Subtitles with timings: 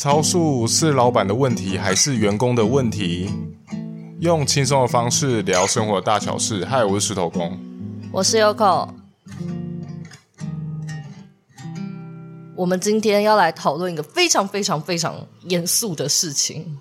[0.00, 3.28] 超速是老板的问题还是员工的问题？
[4.20, 6.64] 用轻松的方式聊生活的大小事。
[6.64, 7.58] 嗨，我是石头公，
[8.12, 8.90] 我是 Yoko。
[12.54, 16.78] 我们今天要来讨论一个非常非常非常严肃的事情，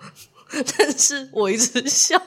[0.78, 2.18] 但是我一直笑，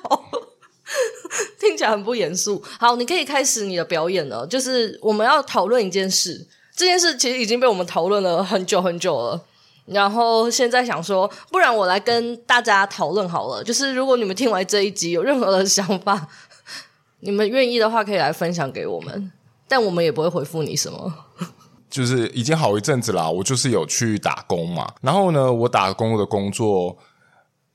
[1.60, 2.62] 听起来很不严肃。
[2.80, 4.46] 好，你可以开始你的表演了。
[4.46, 9.46] 就是我们要讨论一件事，这件事其实已经被我们讨论了很久很久了。
[9.92, 13.64] 然后现在想说，不然我来跟大家讨论好了。
[13.64, 16.28] 就是如果你们听完这一集有任何的想法，
[17.22, 19.32] 你们愿意的话，可以来分享给我们，
[19.68, 21.14] 但我们也不会回复你什么。
[21.90, 24.94] 就是已经好一阵子啦，我就是有去打工嘛。
[25.02, 26.98] 然后呢，我打工的工作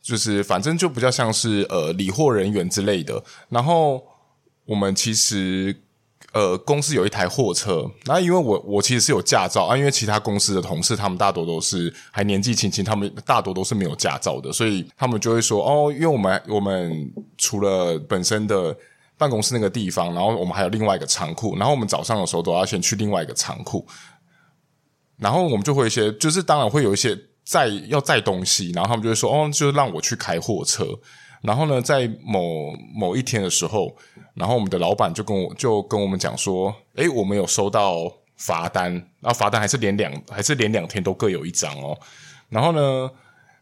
[0.00, 3.22] 就是反正就比较像是呃理货人员之类的。
[3.48, 4.02] 然后
[4.66, 5.80] 我们其实。
[6.34, 18.76] 呃，公司有一台货车，那因为我我其实是有驾照啊，因为其他公司的同事他们大多都是还年纪轻轻，他们大多都是没有驾照的，所以他们就会说哦，因为我们我们除了本身的
[19.16, 23.86] 办公室那个地方，然后我们还有另外一个仓库，然后我们早上的时候都要先去另外一个仓库，
[25.16, 30.84] 然后我们就会一些，就是当然会有一些载要载东西，然后他们就会说哦，就让我去开货车。
[31.44, 33.94] 然后呢，在某某一天的时候，
[34.32, 41.94] 然后我们的老板就跟我就跟我们讲说，诶，我们有收到罚单，然后罚单还是连两还是连两天都各有一张哦。
[42.48, 43.10] 然后呢，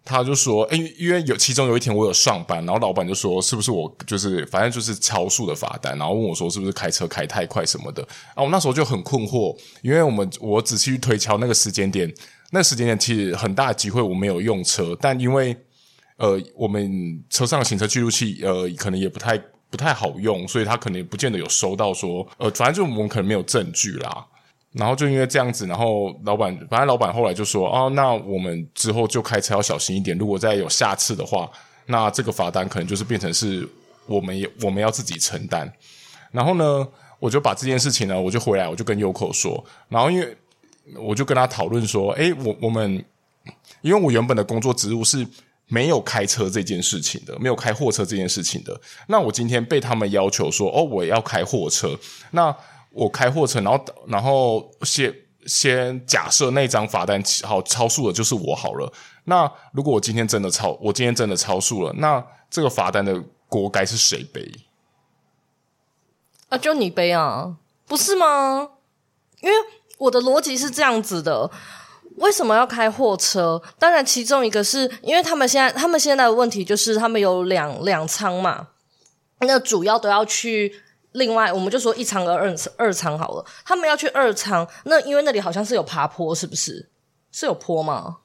[0.05, 8.07] 他就说，哎，因为有其中有一天我有上班，然后老板就说，是不是我就是反正就是超速的罚单，然后问我说，是不是开车开太快什么的。
[8.37, 12.15] 啊，我那时候就很困惑，因为我们我仔细去推敲那个时间点，
[12.53, 15.57] 那时间点其实很大机会我没有用车，但因为。
[16.23, 19.37] 呃，我们车上的行车记录器，呃，可能也不太
[19.69, 24.25] 不太好用，所以他可能也不见得有收到说，呃，反正就我们可能没有证据啦。
[24.71, 31.51] 然后就因为这样子，然后老板，反正老板后来就说，哦，那我们之后就开车要小心一点，如果再有下次的话，
[31.87, 33.69] 那这个罚单可能就是变成是
[34.07, 35.71] 我们也我们要自己承担。
[36.31, 36.87] 然后呢，
[37.19, 40.37] 我就把这件事情呢，我就回来，我就跟 Yoko 说，然后因为
[41.01, 43.05] 我就跟他讨论说，诶，我我们
[43.81, 45.27] 因为我原本的工作职务是。
[45.73, 48.79] 没有开车这件事情的，没有开货车这件事情的。
[49.07, 51.99] 那我今天被他们要求说，哦，我要开货车。
[52.33, 52.55] 那
[52.91, 55.15] 我开货车，然后然后先
[55.47, 58.93] 先假设那张罚单好超速的就是我好了。
[59.25, 63.19] 那如果我今天真的超，我今天真的超速了，那这个罚单的
[63.49, 64.53] 锅该是谁背？
[66.51, 67.57] 啊，就你背啊，
[67.87, 68.73] 不是吗？
[69.41, 69.57] 因为
[69.97, 71.51] 我的逻辑是这样子的。
[72.17, 73.61] 为什么要开货车？
[73.79, 78.69] 当然，其中一个是因为他们现在，他们现在的问题就是他们有两两仓嘛，
[79.41, 80.73] 那主要都要去
[81.13, 86.89] 另外，我们就说一仓和二二仓好了，他们要去二仓，那因为那里好像是有爬坡，是不是？
[87.31, 88.19] 是有坡吗？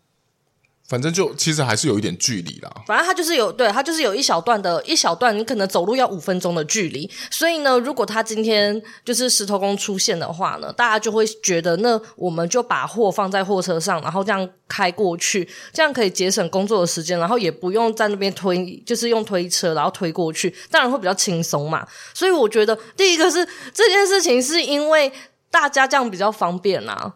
[0.88, 2.72] 反正就其实还是有一点距离啦。
[2.86, 7.10] 反正它就是有，对，它就是有一小段的一小段，你可能走路要五分钟的距离。
[7.30, 21.86] 所以呢，如果他今天就是石头公出现的话呢，大家就会觉得，那我们就把货放在货车上，然后这样开过去，这样可以节省工作的时间，然后也不用在那边推，就是用推车然后推过去，当然会比较轻松嘛。
[22.14, 25.12] 所以我觉得第一个是这件事情是因为
[25.52, 27.16] 大家这样比较方便啊。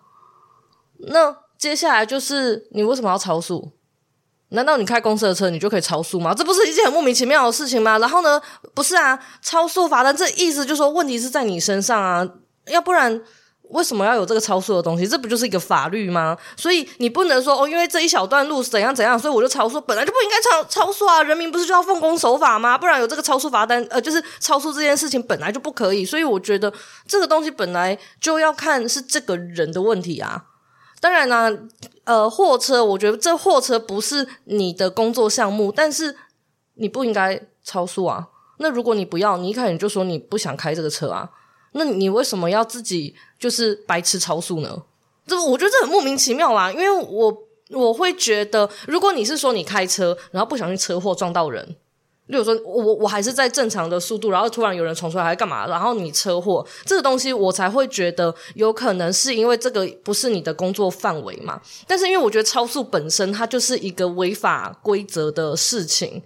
[1.07, 1.35] 那。
[1.61, 3.71] 接下来就是你为什么要超速？
[4.49, 6.33] 难道你开公司的车你就可以超速吗？
[6.33, 7.99] 这不是一件很莫名其妙的事情吗？
[7.99, 8.41] 然后呢，
[8.73, 12.27] 不是啊，超速罚单这意思就是说问题是在你身上啊，
[12.65, 13.21] 要不然
[13.69, 15.07] 为什么要有这个超速的东西？
[15.07, 16.35] 这不就是一个法律吗？
[16.57, 21.21] 所以你不能说哦，因为这一小段路是怎样怎样，所以我就超速，本来就不应该超超速啊！
[21.21, 22.75] 人民不是就要奉公守法吗？
[22.75, 26.03] 不然有这个超速罚单，呃，就是超速这件事情本来就不可以。
[26.03, 26.73] 所以我觉得
[27.07, 30.45] 这个东西本来就要看是这个人的问题啊。
[31.01, 31.51] 当然啦，
[32.05, 36.15] 呃，货车，我觉得这货车不是你的工作项目，但是
[36.75, 38.29] 你不应该超速啊。
[38.59, 41.29] 那如果你不要，你一开始就说你不想开这个车啊，
[41.71, 44.83] 那你为什么要自己就是白痴超速呢？
[45.25, 46.71] 这我觉得这很莫名其妙啦。
[46.71, 47.35] 因为我
[47.71, 51.75] 我会觉得，如果你是说你开车，然后不小心车祸撞到人。
[52.31, 55.67] 例如说，我我还是在正常的速度，然后突然有人冲出来，还干嘛？
[55.67, 61.61] 然后你车祸这个东西，我才会觉得有可能是因为这个不是你的工作范围嘛。
[61.85, 66.23] 但是因为我觉得超速本身它就是一个违法规则的事情，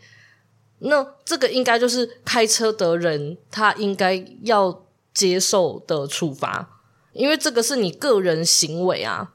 [0.80, 6.70] 那这个应该就是开车的人他应该要接受的处罚，
[7.14, 9.32] 因为这个是你个人行为啊。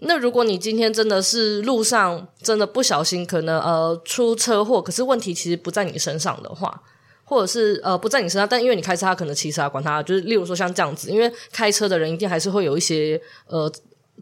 [0.00, 6.82] 那如果你今天真的是路上真的不小心，可能呃出车祸，可是问题其实不在你身上的话，
[7.24, 13.70] 或者是呃不在你身上，但因为你开车，他可能骑车啊，管他，就是例如说像这样子，因为开车的人一定还是会有一些呃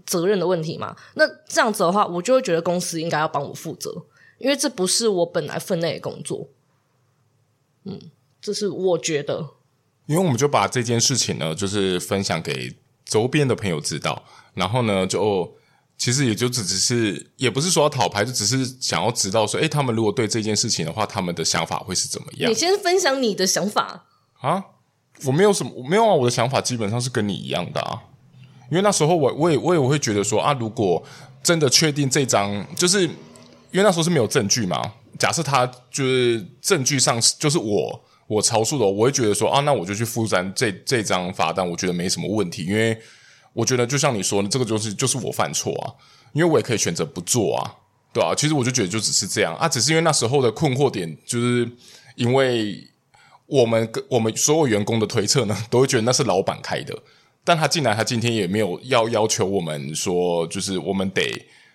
[0.06, 0.96] 责任的问题嘛。
[1.14, 4.05] 那这样子的话，我就会觉得公司应该要帮我负责，
[4.38, 6.49] 因为这不是我本来分内的工作。
[7.84, 8.00] 嗯，
[8.40, 9.50] 这是我觉得。
[10.06, 14.25] 因为我们就把这件事情呢，就是分享给周边的朋友知道，
[14.55, 15.52] 然后呢，就
[15.98, 22.50] 其实也就只只是，也不是说要讨牌，就只是想要知道说，哎，他们如果对这件事情的话，他们的想法会是怎么样？
[22.50, 24.04] 你先分享你的想法
[24.40, 24.64] 啊！
[25.25, 27.98] 我没有什么，我没有啊，我的想法基本上是跟你一样的啊。
[28.70, 31.02] 因为那时候我我也我也会觉得说啊，如果
[31.43, 33.10] 真的确定这张，就是因
[33.75, 34.93] 为那时候是没有证据嘛。
[35.19, 42.66] 假设他就是证据上就是我我超速的，我会觉得说啊，那我就去负担这这张罚单，我觉得没什么问题。
[42.66, 43.00] 因为
[43.56, 45.88] 我觉得就像你说的，这个就是就是我犯错啊，
[46.35, 47.75] 因为我也可以选择不做啊，
[48.12, 51.67] 对啊，其实我就觉得就只是这样啊，只是因为那时候的困惑点，就是
[52.17, 52.87] 因为
[53.47, 56.94] 我们我们所有员工的推测呢，都会觉得那是老板开的。
[57.44, 61.23] 但他进来，他今天也没有要要求我们说，就是我们得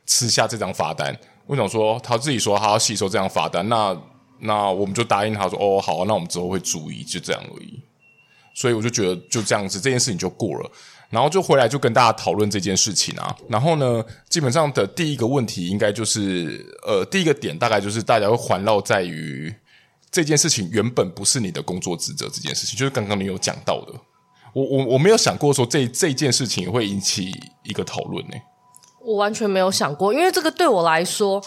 [0.06, 1.18] 吃下这张罚单。
[1.48, 3.98] 我想说，他自己说他要吸收这张罚单，那
[4.40, 7.80] 那我们就答应他说，哦，好啊，那我们之后会注意，就这样而已。
[8.54, 10.72] 所以我就觉得就这样子，这件事情就过了。
[11.12, 13.36] 然后就回来就跟大家讨论这件事情啊。
[13.48, 19.54] 然后呢，基本上的第一个问题应该就是，呃，第一个点大概就是大家会环绕在于
[20.10, 23.94] 这件事情原本不是你的工作职责，这件事情就是刚刚你有讲到的。
[24.54, 27.32] 我我我没有想过说这这件事情会引起
[27.64, 28.34] 一个讨论呢。
[29.00, 31.42] 我完全没有想过，因为这个对我来说，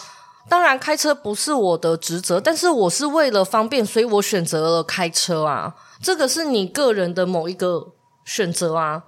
[0.49, 5.75] 当然开车不是我的职责，但是我是为了方便，所以我选择了开车啊。
[6.01, 7.93] 这个是你个人的某一个
[8.25, 9.03] 选择啊。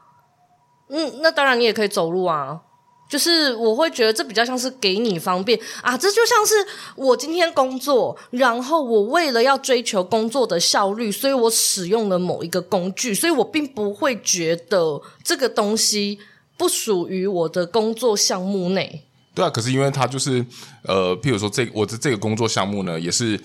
[0.90, 2.62] 嗯，那当然你也可以走路啊。
[3.10, 6.54] 就是我会觉得这比较像是给你方便啊，这就像是
[6.98, 16.20] 我今天工作，然后我为了要追求工作的效率，所以我使用了某一个工具，所以我并不会觉得这个东西
[16.58, 19.06] 不属于我的工作项目内。
[19.34, 20.46] 对啊，可是因为它就是
[20.84, 23.40] 呃，譬如说这我的这个工作项目呢，也是。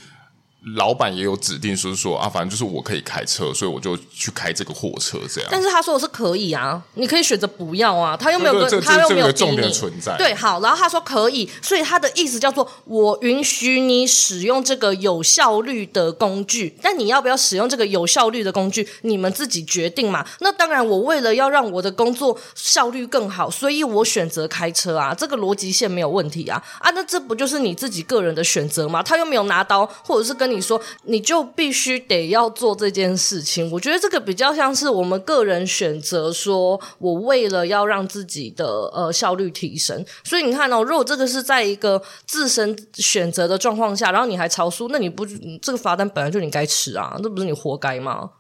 [0.76, 5.50] 老板也有指定说说啊，反正就是我可以开车，所以我就去开这个货车这样。
[5.50, 10.16] 但是他说的是可以啊，你可以选择不要啊，他又没有跟，他又没有重点存在。
[10.16, 20.24] 对，好，然后他说可以，所以他的意思叫做我允许你使用这个有效率的工具，但你要不要使用这个有效率的工具，你们自己决定嘛。
[20.38, 29.02] 那当然，我为了要让我的工作效率更好，所以我选择开车啊，这个逻辑线没有问题啊啊，那这不就是你自己个人的选择吗？
[29.02, 30.51] 他又没有拿刀，或者是跟。
[30.52, 45.26] 你说你就必须得要做这件事情，我觉得这个比较像是我们个人选择，说我为了要让自己的呃效率提升，所以你看哦，如果这个是在一个自身选择的状况下，然后你还超速，那你不
[45.60, 48.30] 这个罚单本来就你该吃啊，这不是你活该吗？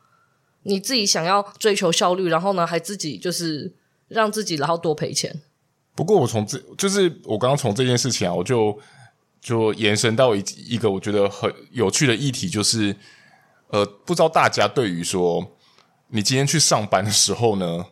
[0.62, 3.74] 你自己想要追求效率，然后呢还自己就是
[4.08, 5.42] 让自己然后多赔钱。
[5.94, 8.78] 不过我从这就是我刚刚从这件事情啊，我就。
[9.42, 12.96] 就延伸到一一个我觉得很有趣的议题，就是
[13.70, 15.56] 呃，不知道大家对于说
[16.10, 17.86] 你今天去上班的时候呢，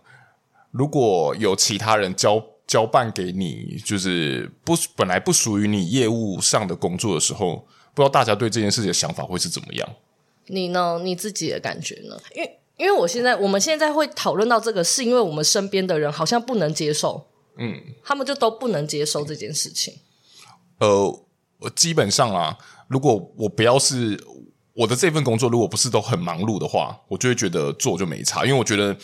[0.71, 9.89] 如果有其他人交交办给你，就是不本来不属于你业务上的工作的时候，不知道大家对这件事情的想法会是怎么样？
[10.47, 11.01] 你呢？
[11.03, 12.17] 你自己的感觉呢？
[12.37, 17.27] 因为因为我现在我们现在会讨论到这个，是因为我们身边的人好像不能接受，
[17.57, 19.95] 嗯，他们就都不能接受这件事情，
[20.79, 21.25] 呃。
[21.61, 22.57] 我基本上啊，
[22.89, 24.19] 如果我不要是
[24.73, 28.97] 我的这份工作，如果不是都很忙碌的话，我就会觉得做就没差，因为我觉得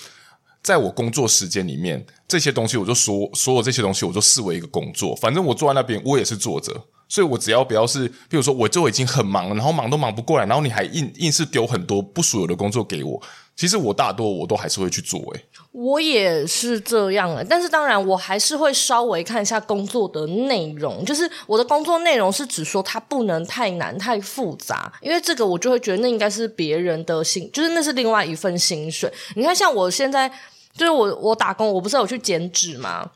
[0.63, 6.73] 在我工作时间里面，这些东西我就说所有这些东西我就视为一个工作，反正我坐在那边，我也是坐着，
[7.09, 13.23] 所以我只要不要是，比如说我就已经很忙了，然后忙都忙不过来，然后你还硬硬是丢很多不属于的工作给我。
[13.55, 29.11] 其实我大多我都还是会去做，诶，我也是这样的，但是当然我还是会稍微看一下工作的内容，就是我的工作内容是指说它不能太难太复杂，因为这个我就会觉得那应该是别人的薪，就是那是另外一份薪水。
[29.35, 30.29] 你看，像我现在
[30.75, 33.11] 就是我我打工，我不是有去剪纸吗？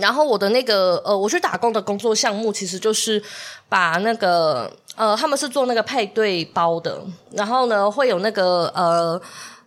[0.00, 3.22] 然后我的那个呃，我去打工的工作项目其实就是
[3.68, 7.00] 把那个呃，他们是做那个配对包的，
[7.32, 9.20] 然后呢会有那个呃。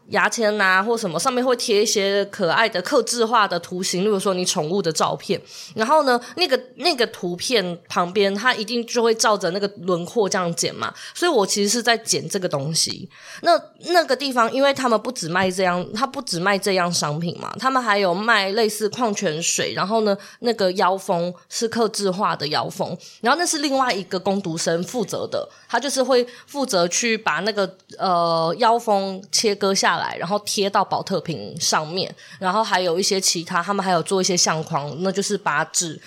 [0.10, 5.42] 牙签啊，或什么上面会贴一些可爱的客制化的图形，例如说你宠物的照片。
[5.74, 10.94] 然后呢，那个那个图片旁边，它一定就会照着那个轮廓这样剪嘛。
[11.14, 13.10] 所以我其实是在剪这个东西。
[13.42, 19.74] 那那个地方，因为他们不只卖这样，他不只卖这样商品嘛，他们还有卖类似矿泉水。
[19.74, 36.00] 然后呢，那个腰封是客制化的腰封，然后那是另外一个工读生负责的，他就是会负责去把那个呃腰封切割下下来，然后贴到保特瓶上面，然后还有一些其他，他们还有做一些相框，那就是把纸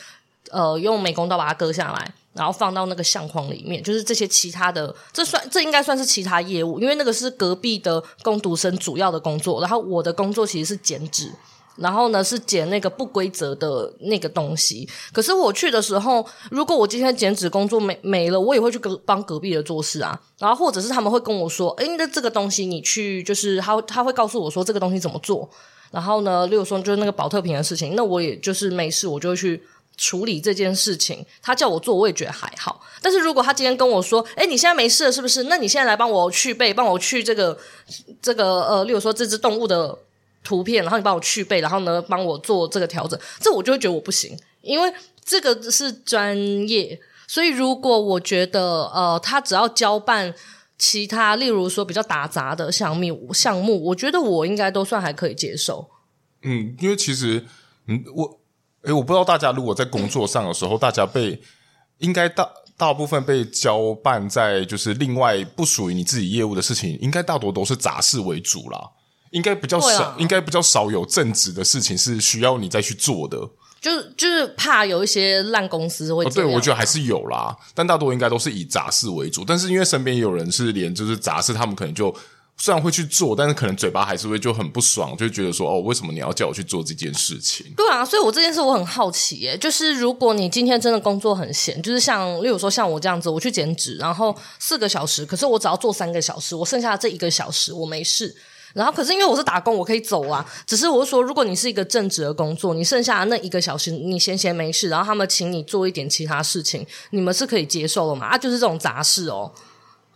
[0.50, 2.14] 呃用美工刀把它割下来。
[2.34, 9.60] 然后放到那个相框里面，就是这些其他的，这算这应该算是其他业务，因为那个是隔壁的工读生主要的工作。
[9.60, 11.32] 然后我的工作其实是剪纸，
[11.78, 14.88] 然后呢是剪那个不规则的那个东西。
[15.12, 20.20] 可是我去的时候，如果我今天剪纸工作没没了，我也会去隔帮隔壁的做事啊。
[20.38, 25.48] 然后或者是他们会跟我说：“诶，那这个东西你去，就是他他会告诉我说这个东西怎么做。”
[25.90, 29.62] 然后呢，例如说就是那个保特瓶的事情，那我也就是没事，我就会去。
[30.00, 32.80] 处理这件事情，他叫我做，我也觉得还好。
[33.02, 35.42] 但是如果他今天跟我说：“诶，你现在没事了，是不是？
[35.44, 37.58] 那你现在来帮我去背，帮我去这个
[38.22, 39.98] 这个呃，例如说这只动物的
[40.48, 44.90] 图片，然后你帮我去背，然后呢帮我做这个调整。”这我就会觉得我不行，因为
[45.22, 46.34] 这个是专
[46.66, 46.98] 业。
[47.26, 50.34] 所以如果我觉得呃，他只要交办
[50.78, 55.90] 其他，例如说比较打杂的项目项目，我觉得我应该都算还可以接受。
[56.42, 57.44] 嗯，因为其实
[57.86, 58.38] 嗯我。
[58.82, 61.42] 诶，我不知道大家如果在工作上的时候，大家被
[61.98, 68.88] 应该大大部分被交办在就是另外不属于你自己业务的事情，应该大多都是杂事为主啦。
[69.30, 73.38] 应该比较少，啊、应该比较少有正职的事情是需要你再去做的。
[73.80, 76.30] 就就是怕有一些烂公司会、哦。
[76.34, 79.44] 对，我觉得还是有啦，但大多应该都是以杂事为主。
[79.46, 82.14] 但是因为身边有人是连就是杂事，他们可能就。
[82.60, 87.64] 虽然会去做，但是可能嘴巴还是会就很不爽，就觉得说哦，为什么你要叫我去做这件事情？
[87.76, 98.34] 对啊，所以我这件事我很好奇耶，就是如果你今天真的工作很闲，就是像例如说像我这样子，我去剪纸，然后四个小时，可是我只要做三个小时，我剩下的这一个小时我没事。
[98.78, 100.48] 然后可是因为我是打工，我可以走啊。
[100.64, 108.26] 只是我说，如果你是一个正职的工作，你剩下的那一个小时你闲闲没事，然后他们请你做一点其他事情，你们是可以接受的嘛？
[108.26, 109.52] 啊，就是这种杂事哦，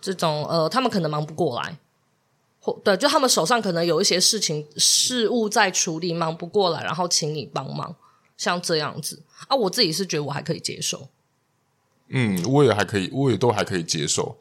[0.00, 1.76] 这种呃，他们可能忙不过来。
[2.64, 7.92] 或对，就他们手上可能有一些事情事务在处理，忙不过来，然后请你帮忙，
[8.36, 11.08] 像这样子啊，我自己是觉得我还可以接受。
[12.10, 14.36] 嗯，我也还可以，我也都还可以接受，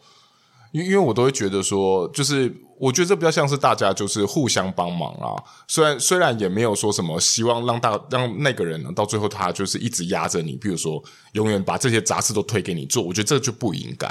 [0.72, 5.36] 因因为我都会觉得说，就是我觉得这比较像是大家就是互相帮忙啊。
[5.68, 11.02] 虽然虽然也没有说什么希望让大让那个人呢到最后他就是一直压着你，比如说
[11.34, 14.08] 永远把这些杂事都推给你做，我觉得这就不应该。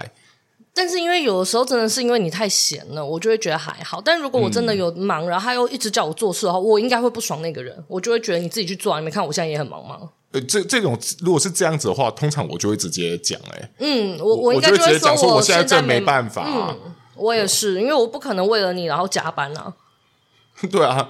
[0.72, 4.00] 但是因为有的时候真的是因为你太闲了，我就会觉得还好。
[4.00, 7.76] 但如果我真的有忙，嗯、然后他又一直叫我做事的话，我应该会不爽那个人。
[7.88, 9.98] 我就会觉得你自己去做，你没看我现在也很忙吗？
[10.32, 16.46] 呃，这这种如果是这样子的话，通常我就会直接讲，哎，嗯，我我应该就会直接讲说我现在真没办法。
[16.46, 19.74] 嗯，我也是，因为我不可能为了你然后加班啊。
[20.70, 21.08] 对啊，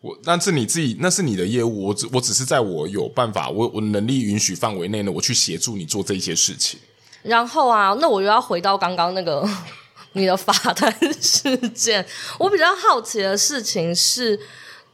[0.00, 6.80] 我那是你自己，那是你的业务，我只我只是在我有办法，我我能力允许范围内呢，我去协助你做这些事情。
[7.24, 9.44] 然后啊，那我又要回到刚刚那个
[10.12, 12.06] 你的罚单事件。
[12.38, 14.38] 我比较好奇的事情是，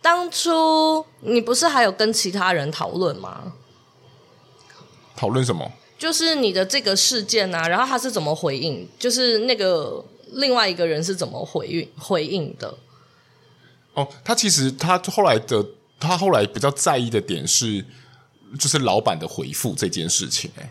[0.01, 3.53] 当初你不是还有跟其他人讨论吗？
[5.17, 5.71] 讨论什么？
[5.99, 8.89] 就是你的这个事件啊，然后他是怎么回应？
[8.99, 10.03] 就是那个
[10.35, 12.79] 另外一个人是怎么回应回应的？
[13.95, 15.63] 哦，他其实他后来的
[15.99, 17.85] 他后来比较在意的点是，
[18.59, 20.71] 就是老板的回复这件事情，欸。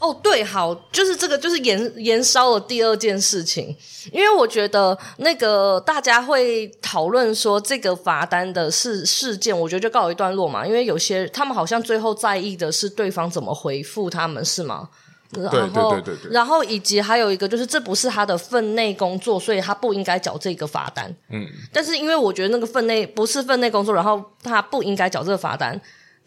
[0.00, 3.76] 哦，对，好，就是这个，就是延延烧了第二件事情，
[4.10, 14.88] 因为我觉得那个大家会讨论说这个罚单的事事件，我觉得就告一段落嘛，因为有些他们好像最后在意的是对方怎么回复他们，是吗？
[15.32, 21.14] 然后，对对对对对，然后以及还有一个就是这不是他的分内工作，所以他不应该缴这个罚单。
[21.28, 25.80] 嗯，但是因为我觉得那个分内不是分内工作，然后他不应该缴这个罚单。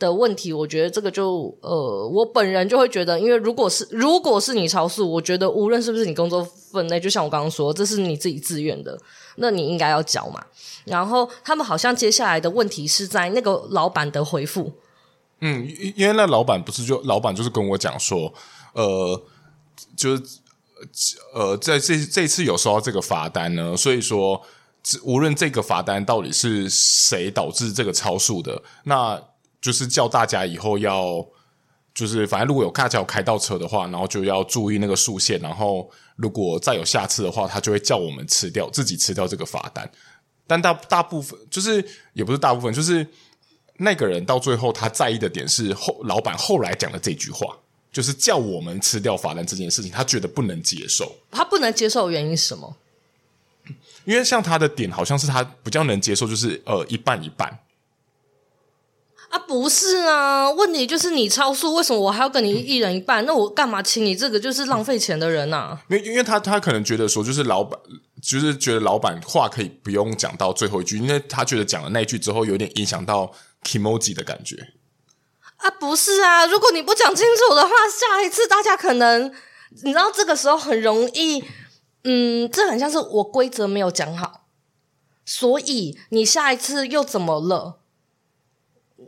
[0.04, 9.00] 的问题，我觉得这个就呃，我本人就会觉得，因为如果是如果是你超速，我觉得无论是不是你工作分内，就像我刚刚说，这是你自己自愿的，
[9.38, 10.44] 那你应该要缴嘛。
[10.84, 14.74] 然后他们好像接下来的问题是在那个老板的回复，
[15.40, 18.34] 嗯，因为那老板不是就老板就是跟我讲说，
[18.74, 19.24] 呃，
[19.96, 20.24] 就是
[21.34, 24.42] 呃，在这这次有收到这个罚单呢，所以说
[25.04, 29.22] 无论这个罚单到底是谁导致这个超速的，那。
[29.64, 31.26] 就是叫大家以后要，
[31.94, 39.90] 就是反正如果有大家有开到车的话，然后就要注意那个速限，然后如果再有下次的话，他就会叫我们吃掉自己吃掉这个罚单。
[40.46, 43.08] 但大大部分就是也不是大部分，就是
[43.78, 47.58] 那个人到最后他在意的点是后老板后来讲的这句话，
[47.90, 51.16] 就是叫我们吃掉罚单这件事情，他觉得不能接受。
[51.32, 52.76] 他不能接受的原因是什么？
[54.04, 57.58] 因为像他的点好像是他比较能接受，就是呃一半一半。
[59.34, 63.24] 啊，不是啊，问题就是你超速，为什么我还要跟你一人一半？
[63.24, 65.82] 嗯、那我干嘛请你这个就是浪费钱的人呐、啊？
[65.90, 67.80] 因为因为他他可能觉得说，就是老板
[68.22, 73.32] 就是觉得老板话可以不用讲到最后一句，因为他觉得讲了那一句之后，有点影响到
[73.64, 74.74] kimoji 的感觉。
[75.58, 76.46] 啊，不是啊！
[76.46, 79.34] 如果你不讲清楚的话，下一次大家可能，
[79.84, 81.44] 你知道这个时候很容易，
[82.04, 84.46] 嗯，这很像是我规则没有讲好，
[85.26, 87.80] 所以你下一次又怎么了？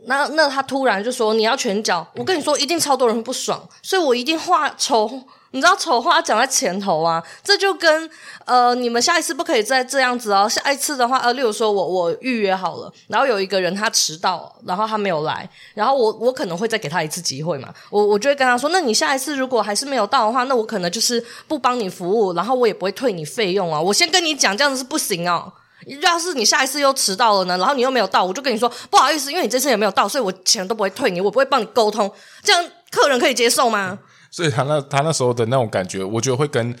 [0.04, 5.10] 那那他突然就说你要拳脚，我跟你说一定超多人不爽，所以我一定话丑，
[5.50, 7.22] 你知道丑话讲在前头啊。
[7.42, 8.08] 这就跟
[8.44, 10.48] 呃你们下一次不可以再这样子哦。
[10.48, 17.72] 下一次的话，呃，例如说我我预约好了，然后有一个人他迟到，然后他没有来，然后我我可能会再给他一次机会嘛。
[17.90, 23.80] 我我就会跟他说，那你下一次如果还是没有到的话，那我可能就是不帮你服务，然后我也不会退你费用啊。
[23.80, 25.52] 我先跟你讲，这样子是不行哦。
[26.00, 32.12] 要是你下一次又迟到了呢，然后你又没有到，我就跟你说不好意思，因为你这次也没有到，所以我钱都不会退你，我不会帮你沟通，
[32.42, 33.98] 这样客人可以接受吗？
[34.30, 36.76] 所以他那他那时候的那种感觉，我觉得会跟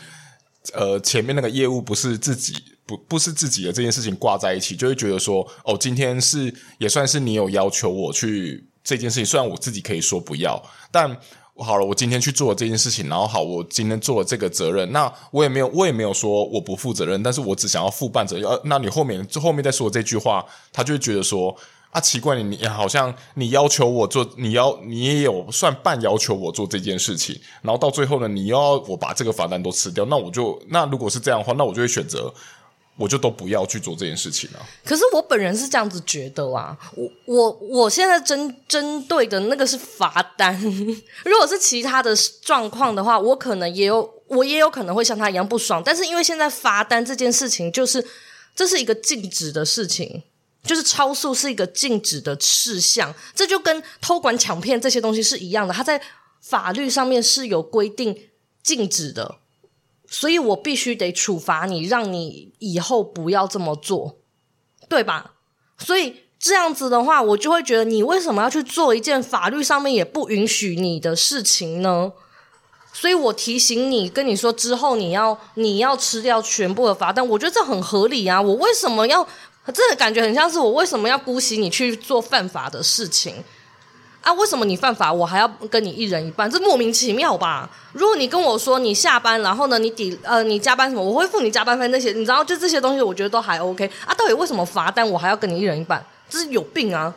[0.72, 11.16] 呃前面那个业务不是自己不不是自己的这件事情挂在一起，就会觉得说哦，今天是也算是你有要求我去这件事情，虽然我自己可以说不要，但。
[11.58, 18.46] 好了，我今天去做这件事情，然后好，我今天做了这个责任，那我也没有，我也没有说我不负责任，但是我只想要负半责任。
[18.46, 21.56] 呃，那你后面后面再说这句话，他就会觉得说
[21.90, 32.32] 啊，奇怪，你你好像你要求我做，你要你也有算半要求我做这件事情，然后到最后呢，你要我把这个罚单都吃掉，那我就那如果是这样的话，那我就会选择。
[32.96, 34.66] 我就都不要去做这件事情了。
[34.84, 40.58] 可是我本人是这样子觉得啊，我我我现在针针对的那个是罚单。
[41.24, 45.82] 如果是其他的状况的话，我可能也有，我也有可能会像他一样不爽。
[45.84, 48.02] 但是因为现在罚单这件事情，就是
[48.54, 50.22] 这是一个禁止的事情，
[50.64, 56.00] 就是超速是一个禁止的事项，这就跟偷管抢骗这些东西是一样的，它在
[56.40, 58.28] 法律上面是有规定
[58.62, 59.36] 禁止的。
[60.08, 64.18] 所以我必须得处罚你，让你以后不要这么做，
[64.88, 65.34] 对吧？
[65.78, 72.12] 所以这样子的话，我就会觉得你为什么要去做一件法律上面也不允许你的事情呢？
[72.92, 78.40] 所以我提醒你，跟你说之后你要你要吃掉全部的罚单，我觉得这很合理啊。
[78.40, 79.26] 我为什么要？
[79.74, 83.34] 这个感觉很像是我为什么要姑息你去做犯法的事情？
[84.26, 86.50] 啊，为什么你犯法，我还要跟你一人一半？
[86.50, 87.70] 这莫名其妙吧？
[87.92, 94.12] 如果你跟我说你下班，然后呢，你抵呃你加班什么，我会付你加班费那些，你知道，就这些东西，我觉得都还 OK 啊。
[94.14, 96.04] 到底为什么罚单我还要跟你一人一半？
[96.28, 97.14] 这是有病啊！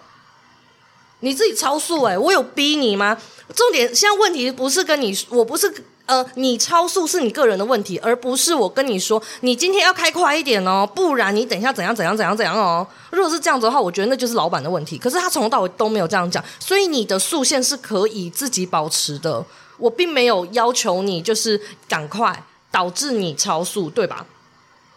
[1.21, 3.17] 你自己超速诶，我有逼你吗？
[3.55, 5.73] 重点现在问题不是跟你，我不是。
[6.09, 12.85] 呃，你超速是你个人的问题，而不是我跟你说，你今天要开快一点哦，不然你等一下怎样怎样怎样怎样哦。
[13.11, 14.97] 如果是这样子的话，我觉得那就是老板的问题。
[14.97, 19.45] 可是他从头到尾都没有这样讲，所以你的速限是可以自己保持的。
[19.77, 24.25] 我并没有要求你就是赶快导致你超速，对吧？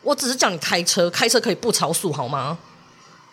[0.00, 2.56] 我只是叫你开车，开车可以不超速好吗？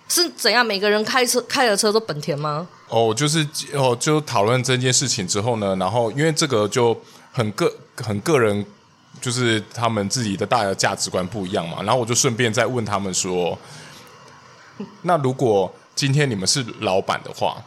[0.09, 0.65] 是怎样？
[0.65, 2.67] 每个人开车开的车都本田吗？
[2.89, 6.99] 哦，就是哦，就讨论这件事情之后呢，然后因为这个就。
[7.31, 8.65] 很个很个人，
[9.21, 11.81] 就是他们自己的大的价值观不一样嘛。
[11.83, 13.57] 然后我就顺便再问他们说
[15.03, 17.63] ：“那如果今天你们是老板的话，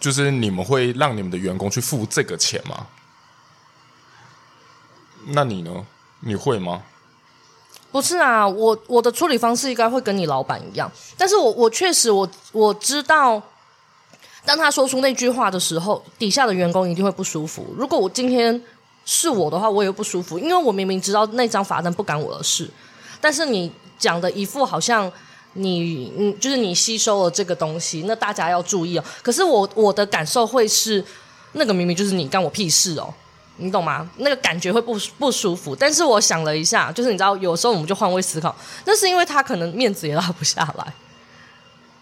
[0.00, 2.86] 就是你们会让你们的员工去付这个钱吗？
[5.26, 5.84] 那你呢？
[6.20, 6.82] 你会吗？”
[7.90, 13.42] 不是啊，我我的处理方式应该会跟你老板一样，但是我我确实我我知道。
[14.44, 17.66] 当他说出那句话的时候，底下的员工一定会不舒服。
[17.76, 18.60] 如果我今天
[19.04, 22.68] 是我的话，我也不舒服，因为我明明知道那张罚单不干我的事，
[23.20, 25.12] 但是你讲的一副好像
[25.52, 29.04] 你嗯，就是你吸收了这个东西，那大家要注意哦。
[29.22, 31.04] 可是我我的感受会是，
[31.52, 33.12] 那个明明就是你干我屁事哦，
[33.58, 34.08] 你懂吗？
[34.16, 35.76] 那个感觉会不不舒服。
[35.76, 40.94] 但是我想了一下，就是你知道，有时候我们就换位思考，那是因为他可能面子也拉不下来，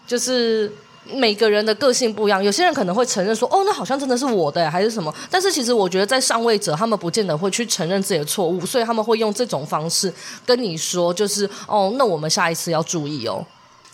[0.07, 0.71] 就是。
[1.13, 10.13] 每个人的个性不一样，有些人可能会承认说：“哦，那好像真的是我的，还是什么？”但是其实我觉得，在上位者，他们不见得会去承认自己的错误，所以他们会用这种方式
[10.45, 13.45] 跟你说：“就是哦，那我们下一次要注意哦。”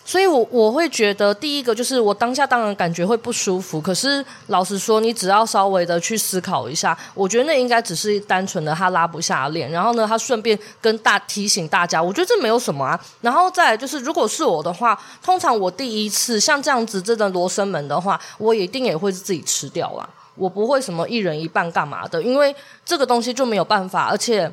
[0.08, 3.82] 所以我，我会觉得，第一个就是我当下当然感觉会不舒服。
[3.82, 9.72] 可是，老实说，你只要稍微的去思考一下，我觉得那应该只是单纯的他拉不下脸。
[9.72, 13.00] 然后呢，他顺便跟大提醒大家，我觉得这没有什么啊。
[13.22, 20.08] 然后再来就是，如果是我的话，通常我第一次像这样子这个罗生门的话，我一定也会自己吃掉啦。
[20.36, 24.04] 我不会什么一人一半干嘛的，因为这个东西就没有办法。
[24.12, 24.52] 而且，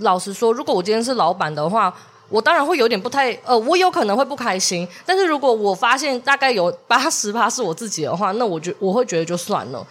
[0.00, 1.94] 老实说，如果我今天是老板的话。
[2.28, 4.88] 我当然会有点不太，呃，我有可能会不开心。
[5.04, 9.86] 但是如果我发现大概有八十趴是我自己的话，那我觉我会觉得就算了。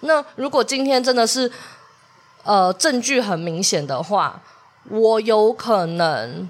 [0.00, 1.50] 那如果今天真的是，
[2.44, 4.40] 呃，证据很明显的话，
[4.90, 6.48] 我有可能，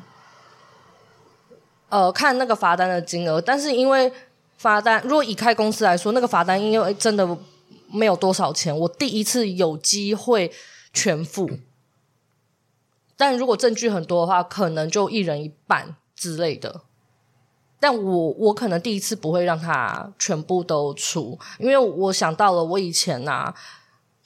[1.88, 4.12] 呃，看那个罚单的金额，但是因为
[4.58, 7.26] 罚单，如果以开公司来说，那个罚单因为真的
[7.90, 10.52] 没有多少钱，我第一次有机会
[10.92, 11.48] 全付。
[13.18, 16.82] 但如果证据很多的话，可能就一人一半之类的。
[17.80, 23.54] 但我我可能第一次不会让他全部都出，因为我想到了我以前呐、啊。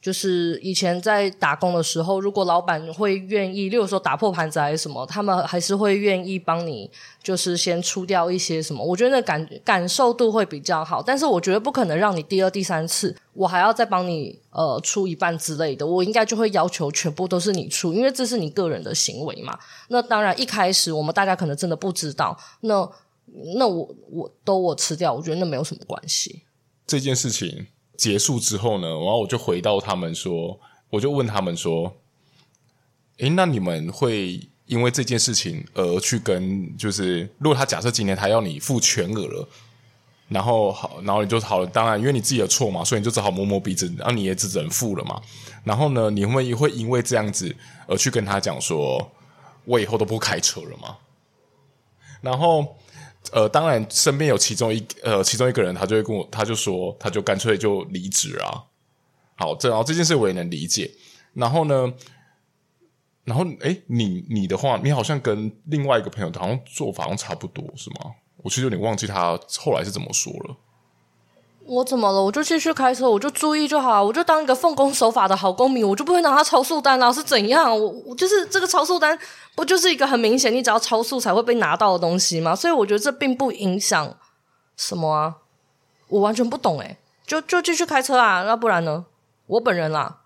[0.02, 6.90] 就是以前在打工的时候，如果老板会愿意，例如说打破盘子还是什么，他们还是会愿意帮你，
[7.22, 8.84] 就是先出掉一些什么。
[8.84, 15.86] 我觉得那感感受度会比较好，但是我觉得不可能让你第二、第三次，我还要再帮你呃出一半之类的。
[15.86, 19.56] 我应该就会要求全部都是你出，因为这是你个人的行为嘛。
[19.86, 22.90] 那当然一开始我们大家可能真的不知道，那
[23.54, 26.42] 那我我都我吃掉，我觉得那没有什么关系。
[26.84, 27.68] 这件事情。
[28.02, 30.58] 结束之后呢，然后我就回到他们说，
[30.90, 31.94] 我就问他们说
[33.18, 39.48] ：“诶，那你们会因为这件事情而去跟，就是如果他假设今天他要你付全额了，
[40.26, 45.22] 然后好，然后你就好了，当然因为你自己的错嘛，所以你就只好摸摸鼻子，然后你也只能付了嘛。
[45.62, 47.54] 然后呢，你会会因为这样子
[47.86, 49.12] 而去跟他讲说，
[49.64, 50.96] 我以后都不开车了吗？
[52.20, 52.74] 然后。”
[53.30, 58.64] 呃，当然，身边有其中一呃，其中一个人，他就会跟我，他就说，他就干脆就离职啊。
[59.36, 60.90] 好，这然后这件事我也能理解。
[61.32, 61.92] 然后呢，
[63.24, 68.12] 然后哎，你你的话，你好像跟另外一个朋友好像做法好像差不多，是吗？
[68.38, 70.56] 我其实有点忘记他后来是怎么说了。
[71.64, 72.22] 我怎么了？
[72.22, 77.70] 我就继续开车，我就注意就好，我就当一个奉公守法的好公民，我就不会拿他超速单啊，是怎样？
[77.70, 79.16] 我我就是这个超速单，
[79.54, 82.54] 不就是一个很明显，你只要超速才会被拿到的东西吗？
[82.54, 84.16] 所以我觉得这并不影响
[84.76, 85.36] 什么啊，
[86.08, 89.04] 我完全不懂诶，就就继续开车啊，那不然呢？
[89.46, 90.18] 我本人啦，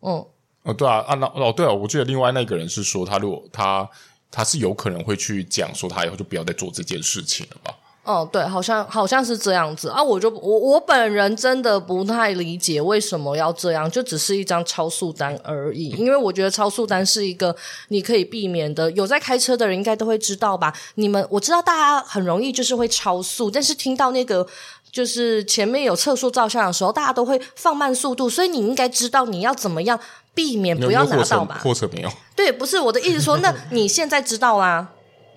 [0.00, 0.24] 嗯，
[0.62, 3.88] 哦对啊，啊那哦对啊，我记得另外那个人是说，他如果他
[4.30, 7.74] 他是有可能会去讲说，他以后就不要再做这件事情了吧。
[8.08, 15.90] 哦，对，好像好像是这样子啊，我就我我本人真的不太理解为什么要这样，就只是一张超速单而已。
[15.90, 17.54] 因为我觉得超速单是一个
[17.88, 20.72] 你可以避免的，有在开车的人应该都会知道吧？
[20.94, 24.46] 你们我知道大家很容易就是会超速，但是听到那个
[24.90, 30.00] 就是前面有测速照相的时候，大家都会放慢速度，所以你应该知道你要怎么样
[30.34, 31.60] 避免不要拿到吧？
[31.62, 32.10] 货车没有？
[32.34, 34.88] 对，不是我的意思说，那你现在知道啦。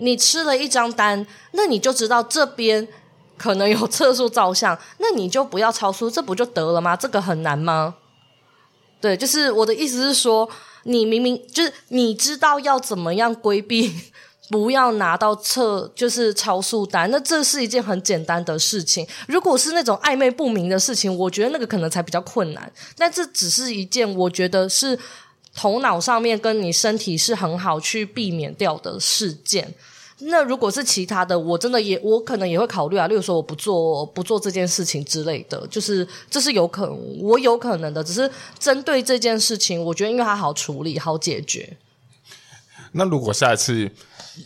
[0.01, 2.87] 你吃了一张单，那你就知道这边
[3.37, 6.95] 可能有测速照相，那你就不要超速，这不就得了吗？
[6.95, 7.95] 这个很难吗？
[8.99, 10.49] 对，就是我的意思是说，
[10.83, 13.93] 你明明就是你知道要怎么样规避，
[14.49, 19.07] 不要拿到测就是超速单，那这是一件很简单的事情。
[19.27, 22.71] 如果是那种暧昧不明的事情，我觉得那个可能才比较困难。
[22.97, 24.97] 但这只是一件我觉得是
[25.55, 29.73] 头脑上面跟你身体是很好去避免掉的事件。
[30.23, 38.03] 那如果是其他的，我真的也我可能也会考虑啊，例如说我不做不做这件事情之类的，就是这是有可能，我有可能的。
[38.03, 41.75] 只是针对这件事情，我觉得因为它好处理、好解决。
[42.91, 43.89] 那如果下一次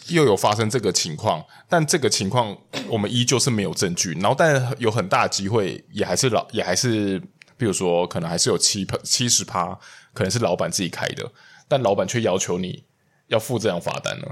[0.07, 2.55] 又有发生这个情况，但这个情况
[2.87, 7.19] 我们依旧是没有证据，然后但有很大的机会也还是老也还是，
[7.57, 9.77] 比如说可能还是有七七十趴
[10.15, 11.32] 可能是老板自己开的，
[11.67, 12.84] 但老板却要求你
[13.28, 14.25] 要付这样罚单呢？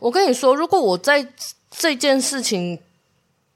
[0.00, 1.32] 我跟你说，如果我在
[1.70, 2.80] 这件事情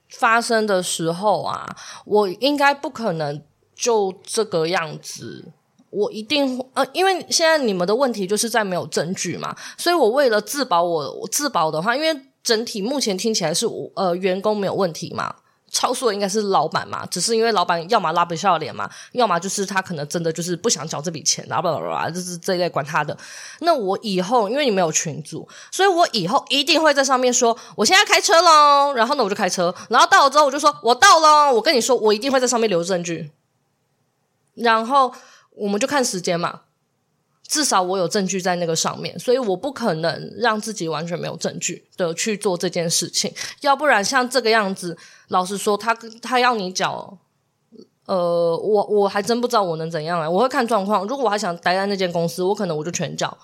[0.09, 3.43] 发生的时候啊，我应该不可能
[3.75, 5.47] 就这个样子。
[5.91, 15.37] 我一定呃，因为现在你们的问题就是在没有证据嘛，所以我为了自保我，我自保的话，因为整体目前听起来是我呃员工没有问题嘛。
[15.73, 23.17] 超速的应该是老板嘛，只是因为老板要么拉不下脸嘛，要么就是他可能真的就是不想缴这笔钱，啦啦啦，就是这一类管他的。
[23.61, 33.33] 那我以后因为你没有群组，所以我以后一定会在上面说我现在开车喽，然后呢我就开车，然后到了之后我就说我到了，我跟你说我一定会在上面留证据，
[34.55, 35.15] 然后
[35.57, 36.61] 我们就看时间嘛。
[37.53, 43.31] 至少我有证据在那个上面，所以我不可能让自己完全没有证据的去做这件事情。
[43.61, 44.97] 要不然像这个样子，
[45.29, 47.19] 老实说，他他要你缴，
[48.07, 50.31] 呃，我我还真不知道我能怎样啊。
[50.31, 53.37] 我会看状况，如果我还想待在那间公司，我可能我就全缴。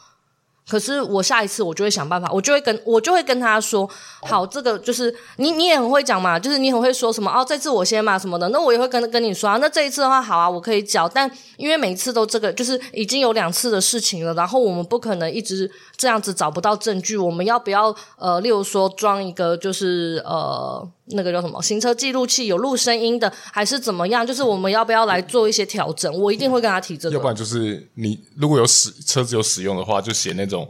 [0.68, 3.88] 可是我下一次我就会想办法，我就会跟我就会跟他说，
[4.22, 20.88] 好，这个就是你你也很会讲嘛，就是你很会说什么哦，这次我先嘛什么的，那我也会跟跟你说啊，那这一次的话好啊，我可以缴，但因为每次都这个就是已经有两次的事情了，然后我们不可能一直这样子找不到证据，我们要不要呃，例如说装一个就是呃。
[21.10, 24.26] 那个叫什么行车记录器有录声音的，还是怎么样？
[24.26, 26.12] 就是我们要不要来做一些调整？
[26.18, 27.14] 我一定会跟他提这个。
[27.14, 30.68] 要不然就是你如果有使车子有使用的话，就写那种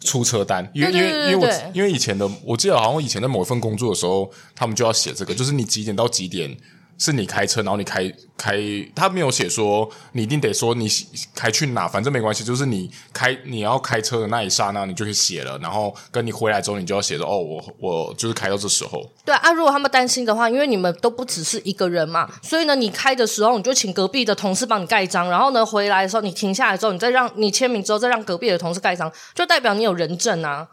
[0.00, 6.56] 出车单，因为因为因为我因为以前的我记得好像以前在某一份工作的时候，他们就要写这个，就是你几点到几点。
[7.00, 8.60] 是你开车，然后你开开，
[8.94, 10.86] 他没有写说你一定得说你
[11.34, 19.02] 开去哪，反正没关系，就是你开你要开车的那一刹那，你就去写了，然后跟你回来之后，你就要写着哦，我我就是开到这时候。
[19.24, 30.68] 对啊，如果他们担心的话，因为你们都不只是一个人嘛，所以呢，你开的时候你就请隔壁的同事帮你盖章，然后呢，回来的时候你停下来之后，你再让你签名之后再让隔壁的同事盖章，就代表你有人证啊。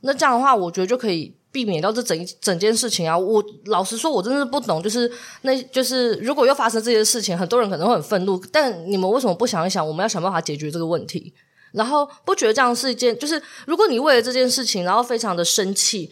[0.00, 1.36] 那这样的话，我觉得就可以。
[1.52, 3.18] 避免到这整整件事情啊！
[3.18, 5.10] 我老实说，我真的是不懂，就是
[5.42, 8.40] 那，就是如果又发生这些事情，很多人可能会很愤怒。
[8.52, 11.32] 但你们为什么不想一想，我们要想办法解决这个问题？
[11.72, 16.10] 然后不觉得这样是一件，就是如果你为了这件事情，然后非常的生气。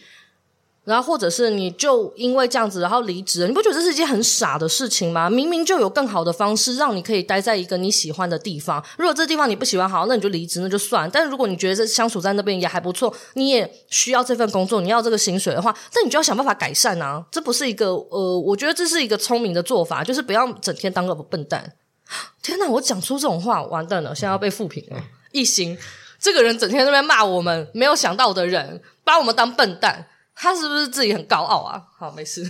[0.89, 5.29] 然后，或者是你就因为这样子，然后离职，你不觉得这是一件很傻的事情吗？
[5.29, 8.83] 明明就有更好的方式，让你可以待在一个你喜欢的地方。
[8.97, 11.07] 如果这地方你不喜欢，好，那你就离职，那就算。
[11.11, 17.23] 但是如果你觉得这相处在那边也还不错，你也需要这份工作，你要这个薪水的话，那你就要想办法改善啊！
[17.29, 21.73] 这不是一个呃，我觉得这是一个聪明的做法，就是不要整天当个笨蛋。
[22.41, 24.97] 天哪，我讲出这种话，完蛋了，现在要被负评了。
[25.31, 25.77] 一星
[26.19, 30.07] 这个人整天在那边骂我们，没有想到的人，把我们当笨蛋。
[30.41, 31.83] 他是不是自己很高傲啊？
[31.97, 32.49] 好，没事。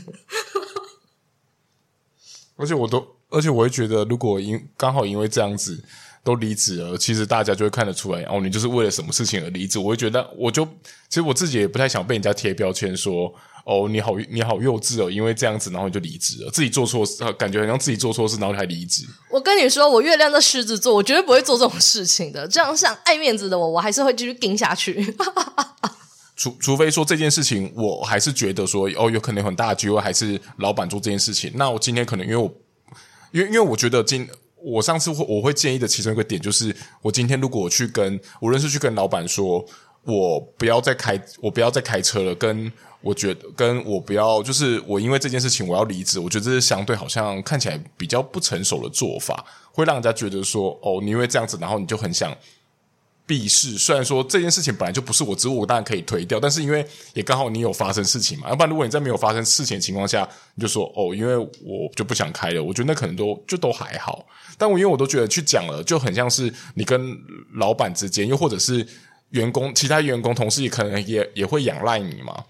[2.55, 5.83] 而且我都，而且我会觉得，如果因刚好因为这样子
[6.23, 9.79] 都离职了，其实大家就会看得出来哦，你就是为了什么事情而离职。
[9.79, 10.63] 我会觉得，我就
[11.07, 13.33] 其实我自己也不太想被人家贴标签，说
[13.65, 19.03] 哦，你好，你好幼稚哦，因为这样子，然后你就离职了，自己做错事，感觉好像自己做错事，然后你还离职。
[19.31, 22.47] 我跟你说，我月亮在狮子座，我绝对不会做这种事情的。
[22.47, 25.15] 这样像爱面子的我，我还是会继续盯下去。
[26.39, 31.51] 除除非说这件事情，我还是觉得说哦，有可能很大的机会还是老板做这件事情。
[31.55, 32.49] 那我今天可能因为我，
[33.33, 34.25] 因为因为我觉得今
[34.55, 39.65] 我上次会我会建议的其中一个点就是，我今天如果我去跟无论是去跟老板说，
[40.05, 42.71] 我不要再开我不要再开车了，跟
[43.01, 52.33] 我觉得跟我不要就是我因为这件事情我要离职，我觉得这是相对好像看起来比较不成熟的做法，会让人家觉得说哦，你因为这样子，然后你就很想。
[53.29, 64.25] 避世，虽然说这件事情本来就不是我职务，我当然可以推掉，但是因为也刚好你有发生事情嘛，要不然如果你在没有发生事情的情况下，你就说哦，因为我就不想开了，我觉得那可能都就都还好。
[64.57, 67.15] 但我因为我都觉得去讲了，就很像是你跟
[67.53, 68.83] 老板之间，又或者是
[69.29, 72.43] 员工、其他员工、同事也可能也也会仰赖你嘛。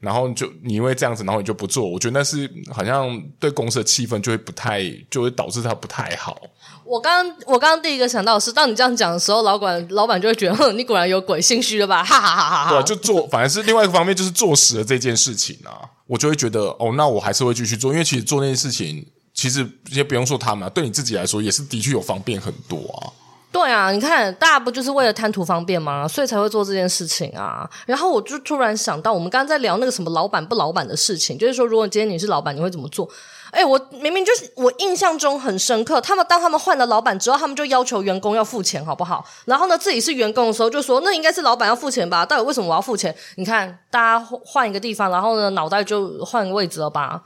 [0.00, 6.40] 然后就你因为这样子，然后你就不做，我觉得那是好像对公司的气氛就会不太，就会导致它不太好。
[6.84, 12.02] 我刚我刚刚第一个想到的是，当你这样讲的时候，老板老板就会觉得，哼，你果然有鬼，心虚了吧？
[12.02, 12.70] 哈哈哈哈哈。
[12.70, 23.12] 对啊，就做，反而是另外一个方面，就是做实了这件事情啊，我就会觉得，哦，那我还是会继续做，因为其实做那件事情，其实也不用说他们啊，对你自己来说，也是的确有方便很多啊。
[23.50, 26.06] 对啊，你看，大家不就是为了贪图方便吗？
[26.06, 27.68] 所以才会做这件事情啊。
[27.86, 33.08] 然后我就突然想到，我们刚刚在聊那个什么老板不老板的事情，就是说，如果今天你是老板，你会怎么做？
[33.50, 39.24] 哎，我明明就是我印象中很深刻，他们当他们换了老板之后，他们就要求员工要付钱，好不好？
[39.46, 42.26] 然后呢，自己是员工的时候就说，那应该是老板要付钱吧？
[42.26, 43.14] 到底为什么我要付钱？
[43.36, 47.22] 你看，大家换一个地方，然后呢，脑袋就换个位置了吧？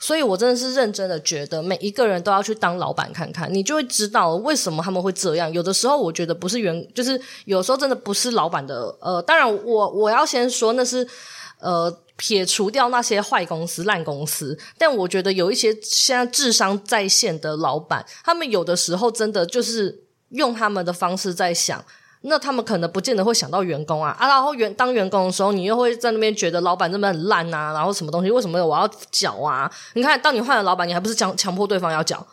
[0.00, 5.52] 所以，我真的是认真的觉得，每一个人都要去当老板看看，你就会知道为什么他们会这样。
[5.52, 8.96] 有的时候，我觉得不是员，就是有时候真的不是老板的。
[9.00, 11.04] 呃，当然我，我要先说，那是
[11.58, 14.56] 呃撇除掉那些坏公司、烂公司。
[14.78, 21.84] 但我觉得有一些现在智商在线的老板，他们有的时候真的就是用他们的方式在想。
[22.22, 29.70] 那他们可能不见得会想到员工啊啊，然后员当员工的时候，你又会在那边觉得老板这边很烂啊，然后什么东西为什么我要缴啊？
[29.94, 32.26] 你看，当你换了老板，你还不是强强迫对方要缴？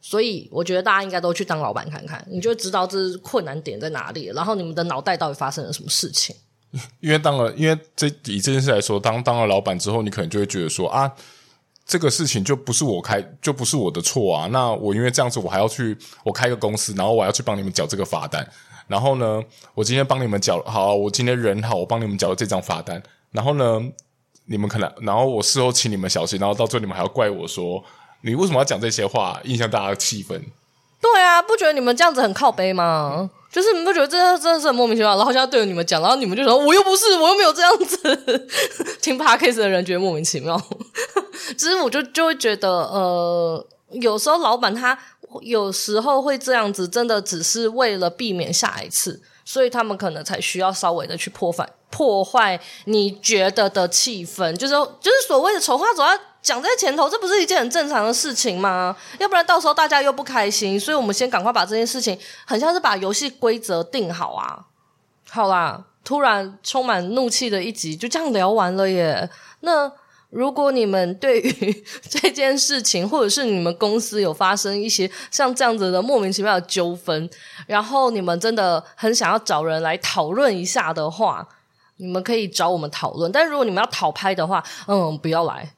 [0.00, 6.36] 所以我觉得大家应该都去当老板看看，你就知道这是困难点在哪里，然后你们的脑袋到底发生了什么事情？
[7.00, 11.10] 因为当了，因为这以这件事来说，当当了老板之后，你可能就会觉得说啊，
[11.86, 14.46] 这个事情就不是我开，就不是我的错啊。
[14.48, 18.46] 那我因为这样子，我还要去我开个公司，然后我要去帮你们缴这个罚单。
[18.86, 19.42] 然后呢，
[19.74, 23.02] 我今天帮你们缴好，我今天人好，我帮你们缴了这张罚单。
[23.32, 23.80] 然后呢，
[24.46, 27.82] 你们可能，然后我事后请你们小心，然后到最后你们还要怪我说，
[28.22, 30.40] 你为什么要讲这些话，影响大家的气氛？
[31.00, 33.30] 对啊，不觉得你们这样子很靠背吗？
[33.50, 35.10] 就是你不觉得这真的是很莫名其妙？
[35.10, 38.48] 然后好像要对着你们讲，然后你们就说我又不是，我又没有这样子。
[39.00, 40.60] 听 Podcast 的人觉得莫名其妙。
[41.56, 44.98] 其实我就就会觉得，呃，有时候老板他。
[45.42, 58.96] 有时候会这样子，真的只是为了避免下一次，所以他们可能才需要稍微的去破坏破坏你觉得的气氛，就是就是所谓的丑话总要讲在前头，这不是一件很正常的事情吗？
[59.18, 64.66] 要不然到时候大家又不开心，所以我们先赶快把这件事情，很像是把游戏规则定好啊。
[65.30, 69.30] 好啦，突然充满怒气的一集就这样聊完了耶。
[69.60, 69.90] 那
[70.34, 77.30] 如果你们对于 这件事情，或者是你们公司有发生一些像这样子的莫名其妙的纠纷，
[77.68, 81.46] 然后你们真的很想要找人来讨论一下的话，
[81.98, 83.30] 你们可以找我们讨论。
[83.30, 85.72] 但如果你们要讨拍的话，嗯，不要来，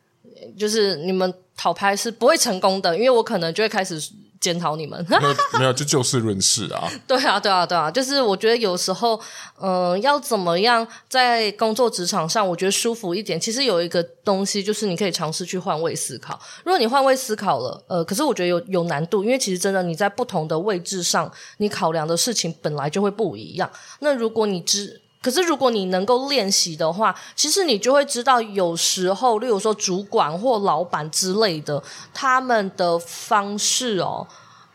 [0.59, 4.01] 就是你们讨拍是不会成功的，因为我可能就会开始。
[4.41, 5.23] 检讨你们没有
[5.59, 6.89] 没有，就就事论事啊。
[7.07, 9.21] 对啊，对啊，对啊，就是我觉得有时候，
[9.61, 13.41] 嗯、呃，要怎么样在工作职场上，我觉得舒服一点。
[13.41, 16.39] 其实有一个东西，就是你可以尝试去换位思考。
[16.65, 23.71] 如果你换位思考了，呃，可是我觉得有有难度，因为其实真的你在不同的位置上，你考量的事情本来就会不一样。
[24.01, 31.83] 那如果你知，可是如果你能够练习的话，其实你就会知道，有时候，例如说主管或老板之类的，
[32.15, 34.25] 他们的方式哦，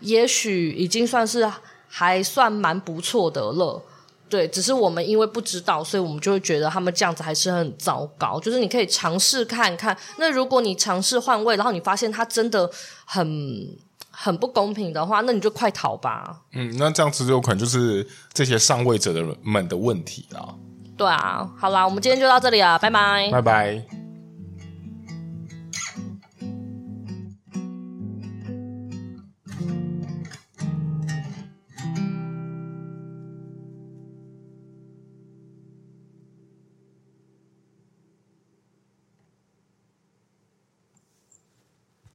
[0.02, 1.50] 也许已经算是
[1.88, 3.82] 还算蛮不错的了。
[4.28, 8.38] 对，只是我们因为不知道，所以我们就会觉得他们这样子还是很糟糕。
[8.38, 9.98] 就是你可以尝试看看。
[10.18, 12.70] 那如果你尝试换位，然后你发现他真的
[13.06, 13.78] 很
[14.22, 16.42] 很不公平的话，那你就快逃吧。
[16.54, 20.54] 嗯，那这样子就有可能就是这些上位者的们的问题啦。
[20.96, 24.11] 对啊，好啦，我们今天就到这里了，拜拜，拜拜。